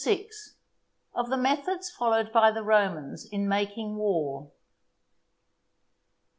[1.13, 4.49] —Of the Methods followed by the Romans in making War.